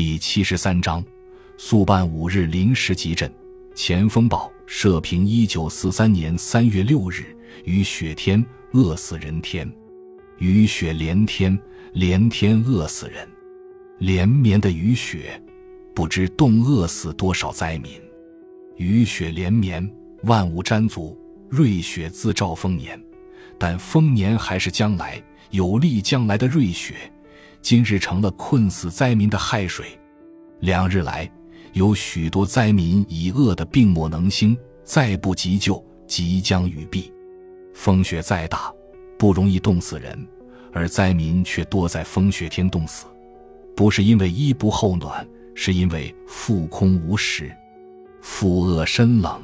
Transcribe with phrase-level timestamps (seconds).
[0.00, 1.04] 第七十三章，
[1.58, 3.30] 速办五日临时急诊。
[3.74, 8.42] 前锋报社评：一九四三年三月六日，雨雪天，
[8.72, 9.70] 饿死人天。
[10.38, 11.60] 雨雪连天，
[11.92, 13.28] 连天饿死人。
[13.98, 15.38] 连绵的雨雪，
[15.94, 17.92] 不知冻饿死多少灾民。
[18.78, 19.86] 雨雪连绵，
[20.22, 21.14] 万物沾足，
[21.50, 22.98] 瑞雪自兆丰年。
[23.58, 26.94] 但丰年还是将来，有利将来的瑞雪，
[27.62, 29.86] 今日成了困死灾民的害水。
[30.60, 31.30] 两日来，
[31.72, 37.10] 有许多灾民已饿得病莫能兴，再不急救，即将雨毙。
[37.74, 38.72] 风雪再大，
[39.18, 40.26] 不容易冻死人，
[40.72, 43.06] 而灾民却多在风雪天冻死，
[43.76, 47.50] 不是因为衣不厚暖，是因为腹空无食，
[48.20, 49.40] 腹饿身冷，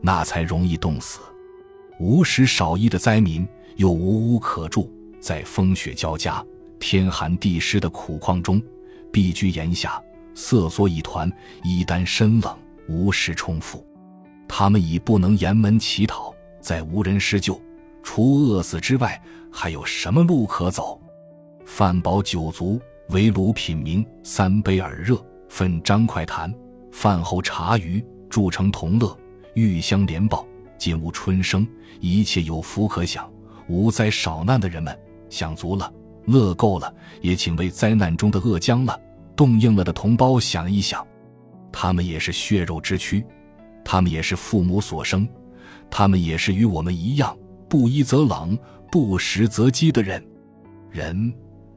[0.00, 1.20] 那才容易冻死。
[1.98, 6.44] 无食少衣的灾民又无屋可住，在风雪交加、
[6.82, 8.60] 天寒地湿的苦况中，
[9.12, 10.02] 避居檐下，
[10.34, 11.30] 瑟缩一团，
[11.62, 12.58] 衣单身冷，
[12.88, 13.86] 无食充腹。
[14.48, 17.58] 他们已不能沿门乞讨，再无人施救，
[18.02, 21.00] 除饿死之外，还有什么路可走？
[21.64, 22.80] 饭饱酒足，
[23.10, 25.16] 围炉品茗，三杯耳热，
[25.48, 26.52] 分张快谈。
[26.90, 29.16] 饭后茶余，铸成同乐，
[29.54, 30.44] 玉香连抱。
[30.76, 31.64] 尽无春生，
[32.00, 33.32] 一切有福可享，
[33.68, 34.98] 无灾少难的人们，
[35.30, 35.90] 享足了，
[36.26, 38.98] 乐够了，也请为灾难中的饿僵了、
[39.34, 41.06] 冻硬了的同胞想一想，
[41.72, 43.24] 他们也是血肉之躯，
[43.84, 45.28] 他们也是父母所生，
[45.90, 47.36] 他们也是与我们一样，
[47.68, 48.58] 不衣则冷，
[48.90, 50.22] 不食则饥的人。
[50.90, 51.32] 人，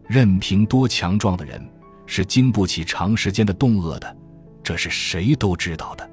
[0.07, 1.65] 任凭多强壮的人，
[2.05, 4.17] 是经不起长时间的冻饿的，
[4.61, 6.09] 这是谁都知道的。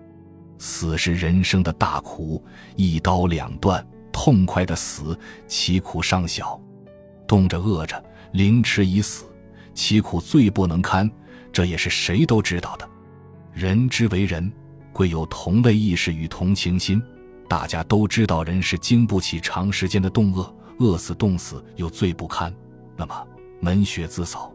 [0.58, 2.41] 死是人生的大苦，
[2.77, 6.56] 一刀两断，痛快的死，其苦尚小；
[7.33, 9.25] 冻着饿着，凌迟已死，
[9.72, 11.11] 其苦最不能堪。
[11.50, 12.86] 这也是谁都知道的。
[13.55, 14.52] 人之为人，
[14.92, 17.02] 贵有同类意识与同情心。
[17.48, 22.55] 大家都知道，人是经不起长时间的冻饿，饿死冻死又最不堪。
[22.98, 23.27] 那么
[23.61, 24.52] 门雪自扫，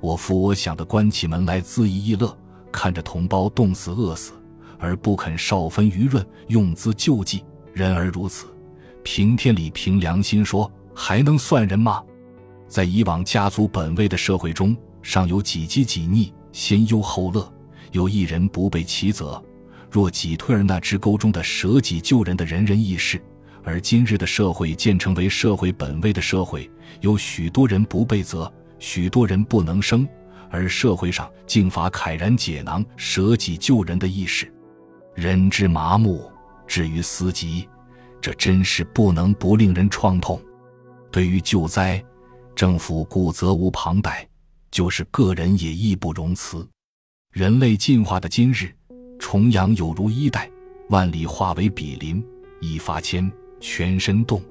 [0.00, 2.34] 我父我想的关起门来自娱亦乐，
[2.72, 4.32] 看着同胞冻死饿死。
[4.78, 7.44] 而不肯少分余润，用资救济，
[7.74, 8.46] 人而如此，
[9.02, 12.02] 凭天理凭良心说，还能算人吗？
[12.74, 17.48] 在以往家族本位的社会中，尚有己饥己逆，先忧后乐，
[17.92, 19.40] 有一人不被其责。
[19.88, 23.22] 若挤退而那支沟中的舍己救人的仁人义士，
[23.62, 26.68] 而今日的社会渐成为社会本位的社会，
[27.00, 30.04] 有许多人不被责，许多人不能生，
[30.50, 34.52] 而社会上竟乏慨然解囊、舍己救人的意识。
[35.14, 36.28] 人之麻木，
[36.66, 37.68] 至于思疾，
[38.20, 40.42] 这真是不能不令人创痛。
[41.12, 42.04] 对于救灾，
[42.54, 44.26] 政府固责无旁贷，
[44.70, 46.66] 就是个人也义不容辞。
[47.32, 48.72] 人类进化的今日，
[49.18, 50.48] 重阳有如衣带，
[50.88, 52.24] 万里化为比邻，
[52.60, 54.42] 一发牵，全身动，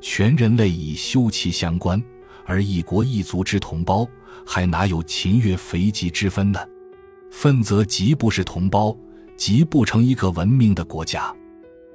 [0.00, 2.02] 全人类以休戚相关，
[2.44, 4.08] 而一国一族之同胞，
[4.44, 6.60] 还哪有秦越肥瘠之分呢？
[7.30, 8.96] 分则极不是同胞。
[9.34, 11.34] 即不成一个文明的国家，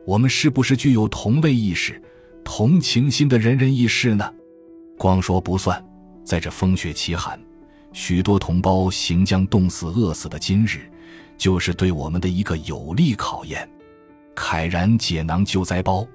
[0.06, 2.02] 我们是不是具有同类意识、
[2.44, 4.30] 同情心的仁人义士呢？
[4.98, 5.84] 光说不算，
[6.24, 7.40] 在这风雪奇寒、
[7.94, 10.90] 许多同胞行将冻死、饿死的今日，
[11.38, 13.70] 就是对我们的一个有力考验。
[14.36, 16.06] 慨然解囊救灾包，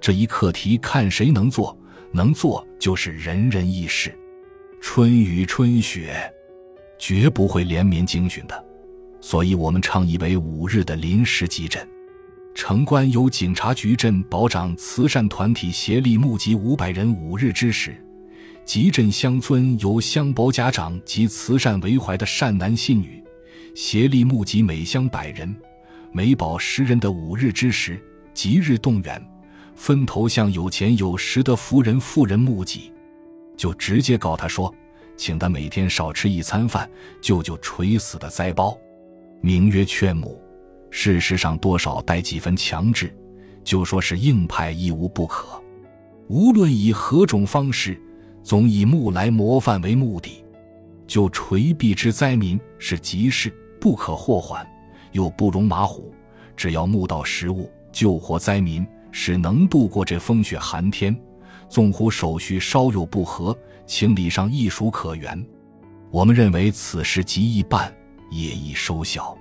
[0.00, 1.76] 这一课题看谁能做，
[2.10, 4.12] 能做就是仁人义士。
[4.80, 6.32] 春雨春雪，
[6.98, 8.64] 绝不会连绵经训的。
[9.20, 11.86] 所以我们倡议为五日的临时急诊。
[12.54, 17.96] 城关由警察局镇保长慈善团体协力募集五百人五日之时，
[18.64, 23.22] 集镇乡村由乡保家长及慈善为怀的善男信女
[23.74, 25.54] 协力募集每乡百人、
[26.12, 28.00] 每保十人的五日之时，
[28.32, 29.22] 即日动员，
[29.74, 32.92] 分头向有钱有实的福人富人募集，
[33.56, 34.72] 就直接告他说，
[35.16, 36.88] 请他每天少吃一餐饭，
[37.20, 38.78] 救救垂死的灾包。
[39.40, 40.40] 名曰劝募，
[40.90, 43.12] 事实上多少带几分强制，
[43.64, 45.60] 就说是硬派亦无不可。
[46.28, 48.00] 无论以何种方式，
[48.42, 50.44] 总以木来模范为目的。
[51.06, 54.66] 就垂毙之灾民是急事，不可祸缓，
[55.12, 56.12] 又不容马虎。
[56.56, 61.16] 只要募到食物，救活灾民，使能度过这风雪寒天。
[61.68, 63.56] 纵乎手续稍有不合，
[63.86, 65.44] 情理上亦属可原。
[66.10, 67.92] 我们认为此事极易办。
[68.34, 69.36] 也已收效，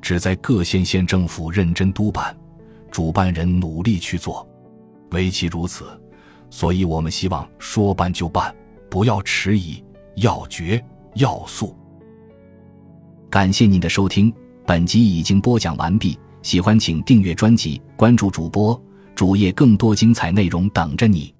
[0.00, 2.34] 只在各县县政府认真督办，
[2.90, 4.48] 主办人努力去做。
[5.10, 5.84] 唯其如此，
[6.52, 8.54] 所以我们希望说办就办，
[8.90, 9.82] 不要迟疑，
[10.16, 10.78] 要决
[11.14, 11.74] 要速。
[13.30, 14.30] 感谢您的收听，
[14.66, 16.16] 本集已经播讲完毕。
[16.42, 18.78] 喜欢请订阅专辑，关注主播
[19.14, 21.34] 主页，更多精彩内容等着你。